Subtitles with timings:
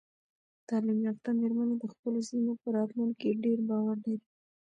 [0.67, 4.27] تعلیم یافته میرمنې د خپلو سیمو په راتلونکي ډیر باور لري.